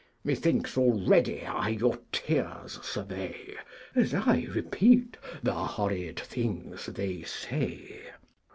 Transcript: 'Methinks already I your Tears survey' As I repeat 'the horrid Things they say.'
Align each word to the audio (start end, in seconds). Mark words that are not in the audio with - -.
'Methinks 0.23 0.79
already 0.79 1.45
I 1.45 1.67
your 1.69 1.99
Tears 2.11 2.79
survey' 2.81 3.53
As 3.93 4.15
I 4.15 4.47
repeat 4.49 5.15
'the 5.43 5.53
horrid 5.53 6.19
Things 6.19 6.87
they 6.87 7.21
say.' 7.21 8.01